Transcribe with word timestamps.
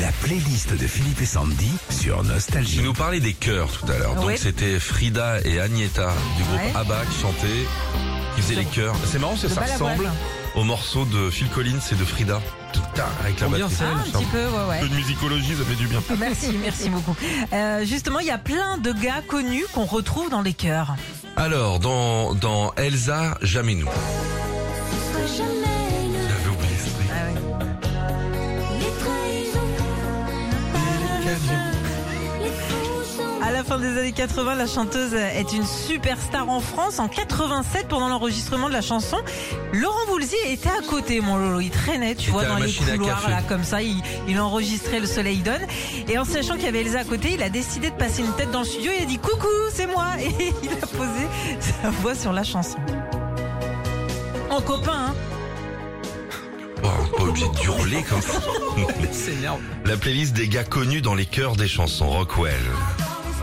La 0.00 0.12
playlist 0.22 0.72
de 0.74 0.86
Philippe 0.86 1.20
et 1.22 1.26
Sandy 1.26 1.70
sur 1.90 2.20
Tu 2.22 2.28
Nostalgie. 2.28 2.82
nous 2.82 2.92
parlais 2.92 3.20
des 3.20 3.32
chœurs 3.32 3.68
tout 3.70 3.90
à 3.90 3.98
l'heure. 3.98 4.14
Donc 4.14 4.26
Oui. 4.26 4.34
c'était 4.38 4.78
Frida 4.78 5.40
et 5.44 5.60
Agneta 5.60 6.12
du 6.36 6.42
groupe 6.44 6.60
Ouais. 6.60 6.72
ABBA 6.74 7.04
qui 7.06 7.20
chantaient, 7.20 7.66
qui 8.36 8.42
faisaient 8.42 8.54
les 8.56 8.64
chœurs. 8.66 8.94
C'est 9.10 9.18
marrant, 9.18 9.36
ça, 9.36 9.48
Le 9.48 9.54
ça 9.54 9.60
ressemble 9.62 10.10
au 10.54 10.64
morceau 10.64 11.04
de 11.04 11.30
Phil 11.30 11.48
Collins 11.48 11.80
et 11.90 11.94
de 11.94 12.04
Frida. 12.04 12.40
Tout 12.72 12.80
temps, 12.94 13.02
avec 13.24 13.40
la 13.40 13.48
batterie. 13.48 13.70
c'est 13.76 13.84
Ah, 13.84 13.94
un 13.98 14.04
C'est 14.04 14.12
petit 14.12 14.24
peu, 14.26 14.38
ouais, 14.38 14.58
Un 14.58 14.68
ouais. 14.68 14.80
peu 14.80 14.88
de 14.88 14.94
musicologie, 14.94 15.54
ça 15.56 15.64
fait 15.64 15.74
du 15.76 15.86
bien. 15.86 16.02
Merci, 16.18 16.48
merci 16.62 16.90
beaucoup. 16.90 17.16
Euh, 17.52 17.84
justement, 17.86 18.20
il 18.20 18.26
y 18.26 18.30
a 18.30 18.38
plein 18.38 18.76
de 18.78 18.92
gars 18.92 19.22
connus 19.26 19.64
qu'on 19.72 19.86
retrouve 19.86 20.30
dans 20.30 20.42
les 20.42 20.52
chœurs. 20.52 20.94
Alors, 21.36 21.78
dans, 21.80 22.34
dans 22.34 22.72
Elsa, 22.76 23.38
jamais 23.42 23.74
nous. 23.74 23.88
J'avais 25.36 25.77
la 33.58 33.64
fin 33.64 33.78
des 33.80 33.98
années 33.98 34.12
80, 34.12 34.54
la 34.54 34.68
chanteuse 34.68 35.14
est 35.14 35.52
une 35.52 35.66
superstar 35.66 36.48
en 36.48 36.60
France. 36.60 37.00
En 37.00 37.08
87, 37.08 37.88
pendant 37.88 38.08
l'enregistrement 38.08 38.68
de 38.68 38.72
la 38.72 38.82
chanson, 38.82 39.16
Laurent 39.72 40.06
Voulzy 40.06 40.36
était 40.46 40.68
à 40.68 40.80
côté, 40.88 41.20
mon 41.20 41.36
Lolo. 41.36 41.58
Il 41.58 41.70
traînait, 41.70 42.14
tu 42.14 42.28
Il 42.28 42.32
vois, 42.34 42.44
dans 42.44 42.58
les 42.58 42.72
couloirs, 42.72 43.28
là, 43.28 43.42
comme 43.48 43.64
ça. 43.64 43.82
Il, 43.82 44.00
il 44.28 44.38
enregistrait 44.38 45.00
Le 45.00 45.08
Soleil 45.08 45.38
donne. 45.38 45.62
Et 46.08 46.16
en 46.18 46.24
sachant 46.24 46.54
qu'il 46.54 46.66
y 46.66 46.68
avait 46.68 46.82
Elsa 46.82 47.00
à 47.00 47.04
côté, 47.04 47.32
il 47.34 47.42
a 47.42 47.50
décidé 47.50 47.90
de 47.90 47.96
passer 47.96 48.22
une 48.22 48.32
tête 48.34 48.52
dans 48.52 48.60
le 48.60 48.64
studio. 48.64 48.92
Il 48.96 49.02
a 49.02 49.06
dit 49.06 49.18
coucou, 49.18 49.48
c'est 49.72 49.88
moi. 49.88 50.06
Et 50.20 50.28
il 50.62 50.70
a 50.70 50.86
posé 50.86 51.26
sa 51.82 51.90
voix 51.90 52.14
sur 52.14 52.32
la 52.32 52.44
chanson. 52.44 52.78
En 54.50 54.60
copain, 54.60 55.06
hein. 55.08 55.14
Bon, 56.80 56.90
pas 57.16 57.24
obligé 57.24 57.48
d'hurler 57.60 58.04
comme 58.04 58.22
ça. 58.22 58.38
s'énerve. 59.10 59.58
La 59.84 59.96
playlist 59.96 60.36
des 60.36 60.46
gars 60.46 60.62
connus 60.62 61.02
dans 61.02 61.16
les 61.16 61.26
chœurs 61.26 61.56
des 61.56 61.66
chansons 61.66 62.08
Rockwell. 62.08 62.54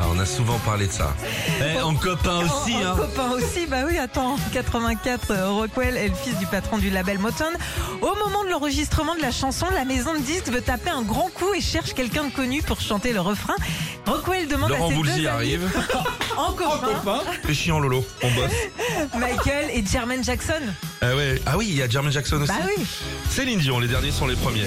Ah, 0.00 0.06
on 0.12 0.18
a 0.18 0.26
souvent 0.26 0.58
parlé 0.58 0.86
de 0.86 0.92
ça. 0.92 1.14
Eh, 1.60 1.80
en 1.80 1.94
copain 1.94 2.40
aussi, 2.40 2.74
en, 2.74 2.80
en 2.80 2.92
hein. 2.92 2.96
copain 2.96 3.30
aussi, 3.30 3.66
bah 3.66 3.84
oui, 3.86 3.96
attends, 3.98 4.34
en 4.34 4.38
84, 4.52 5.30
euh, 5.30 5.50
Rockwell 5.50 5.96
est 5.96 6.08
le 6.08 6.14
fils 6.14 6.36
du 6.38 6.46
patron 6.46 6.78
du 6.78 6.90
label 6.90 7.18
Motown. 7.18 7.52
Au 8.02 8.14
moment 8.16 8.44
de 8.44 8.50
l'enregistrement 8.50 9.14
de 9.14 9.20
la 9.20 9.30
chanson, 9.30 9.66
la 9.72 9.84
maison 9.84 10.14
de 10.14 10.18
disques 10.18 10.48
veut 10.48 10.60
taper 10.60 10.90
un 10.90 11.02
grand 11.02 11.30
coup 11.32 11.54
et 11.56 11.60
cherche 11.60 11.94
quelqu'un 11.94 12.24
de 12.24 12.32
connu 12.32 12.62
pour 12.62 12.80
chanter 12.80 13.12
le 13.12 13.20
refrain. 13.20 13.54
Rockwell 14.06 14.48
demande 14.48 14.70
Laurent 14.70 14.86
à 14.86 14.88
ses 14.88 14.94
Voulzy 14.94 15.20
deux 15.22 15.26
arrive. 15.28 15.70
en 16.36 16.52
copain, 16.52 17.20
C'est 17.46 17.54
chiant 17.54 17.78
Lolo, 17.78 18.04
on 18.22 18.30
bosse. 18.32 19.14
Michael 19.18 19.70
et 19.72 19.84
Jermaine 19.86 20.24
Jackson. 20.24 20.60
Ah 21.00 21.14
ouais. 21.14 21.40
Ah 21.46 21.56
oui, 21.56 21.66
il 21.70 21.76
y 21.76 21.82
a 21.82 21.88
Jermaine 21.88 22.12
Jackson 22.12 22.36
aussi. 22.36 22.48
Bah 22.48 22.66
oui. 22.76 22.84
Céline 23.30 23.60
Dion, 23.60 23.78
les 23.78 23.88
derniers 23.88 24.10
sont 24.10 24.26
les 24.26 24.36
premiers. 24.36 24.66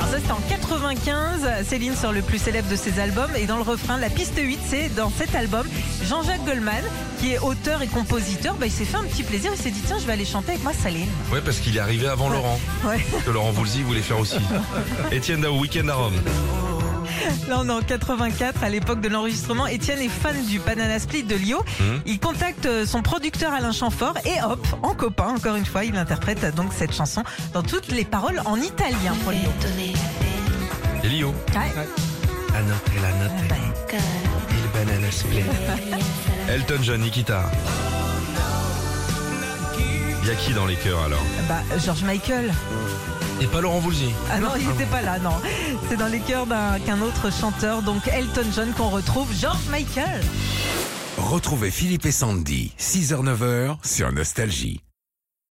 Alors 0.00 0.12
ça 0.12 0.18
c'était 0.18 0.32
en 0.32 0.40
95, 0.48 1.66
Céline 1.68 1.94
sort 1.94 2.12
le 2.12 2.22
plus 2.22 2.38
célèbre 2.38 2.70
de 2.70 2.76
ses 2.76 2.98
albums 2.98 3.30
et 3.36 3.44
dans 3.44 3.56
le 3.56 3.62
refrain, 3.62 3.98
la 3.98 4.08
piste 4.08 4.38
8, 4.40 4.58
c'est 4.66 4.88
dans 4.94 5.10
cet 5.10 5.34
album, 5.34 5.66
Jean-Jacques 6.02 6.42
Goldman, 6.46 6.82
qui 7.18 7.32
est 7.32 7.38
auteur 7.38 7.82
et 7.82 7.86
compositeur, 7.86 8.54
bah, 8.54 8.64
il 8.64 8.72
s'est 8.72 8.86
fait 8.86 8.96
un 8.96 9.04
petit 9.04 9.22
plaisir, 9.22 9.50
il 9.54 9.60
s'est 9.60 9.70
dit 9.70 9.82
tiens 9.86 9.98
je 10.00 10.06
vais 10.06 10.14
aller 10.14 10.24
chanter 10.24 10.52
avec 10.52 10.62
moi 10.62 10.72
Céline. 10.72 11.06
Ouais, 11.30 11.42
parce 11.44 11.58
qu'il 11.58 11.76
est 11.76 11.80
arrivé 11.80 12.06
avant 12.06 12.30
Laurent. 12.30 12.58
Ouais. 12.82 13.04
Que 13.26 13.30
Laurent 13.30 13.50
Voulzy 13.50 13.82
voulait 13.82 14.00
faire 14.00 14.18
aussi. 14.18 14.38
Étienne 15.12 15.42
Dao, 15.42 15.58
Weekend 15.58 15.90
à 15.90 15.94
Rome. 15.94 16.14
Là, 17.48 17.58
on 17.60 17.68
est 17.68 17.72
en 17.72 17.80
84, 17.80 18.62
à 18.62 18.68
l'époque 18.68 19.00
de 19.00 19.08
l'enregistrement. 19.08 19.66
Étienne 19.66 20.00
est 20.00 20.08
fan 20.08 20.36
du 20.46 20.58
Banana 20.58 20.98
Split 20.98 21.24
de 21.24 21.36
Lio. 21.36 21.58
Mhm. 21.80 22.00
Il 22.06 22.18
contacte 22.20 22.66
euh, 22.66 22.86
son 22.86 23.02
producteur 23.02 23.52
Alain 23.52 23.72
Chamfort 23.72 24.14
et 24.24 24.42
hop, 24.42 24.66
en 24.82 24.94
copain, 24.94 25.28
encore 25.36 25.56
une 25.56 25.66
fois, 25.66 25.84
il 25.84 25.96
interprète 25.96 26.44
euh, 26.44 26.52
donc 26.52 26.72
cette 26.72 26.94
chanson 26.94 27.22
dans 27.52 27.62
toutes 27.62 27.88
les 27.88 28.04
paroles 28.04 28.40
en 28.44 28.56
italien 28.56 29.14
pour 29.22 29.32
Lio. 29.32 29.50
Et 31.02 31.08
Lio. 31.08 31.28
Ouais. 31.28 31.86
La 32.52 32.62
note 32.62 32.90
et 32.96 33.00
la 33.00 33.12
note. 33.24 33.32
Il 34.50 34.86
banana 34.86 35.10
split. 35.10 35.44
Elton 36.48 36.82
John, 36.82 37.00
Nikita. 37.00 37.50
Il 40.22 40.28
y 40.28 40.30
a 40.30 40.34
qui 40.34 40.52
dans 40.52 40.66
les 40.66 40.76
chœurs 40.76 41.02
alors? 41.02 41.22
Bah, 41.48 41.62
George 41.84 42.02
Michael. 42.02 42.52
Et 43.40 43.46
pas 43.46 43.60
Laurent 43.60 43.78
Voulzy. 43.78 44.12
Ah 44.30 44.38
non, 44.38 44.50
il 44.58 44.68
n'était 44.68 44.84
pas 44.84 45.00
là, 45.00 45.18
non. 45.18 45.32
C'est 45.88 45.96
dans 45.96 46.08
les 46.08 46.20
chœurs 46.20 46.46
d'un 46.46 46.78
qu'un 46.78 47.00
autre 47.00 47.32
chanteur, 47.32 47.82
donc 47.82 48.06
Elton 48.08 48.46
John, 48.54 48.72
qu'on 48.72 48.90
retrouve 48.90 49.28
George 49.34 49.66
Michael. 49.70 50.22
Retrouvez 51.16 51.70
Philippe 51.70 52.04
et 52.04 52.12
Sandy, 52.12 52.72
6h-9h 52.78 53.76
sur 53.82 54.12
Nostalgie. 54.12 54.82